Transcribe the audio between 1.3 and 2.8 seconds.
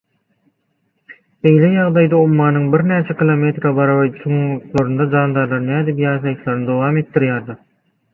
Beýle ýagdaýda ummanyň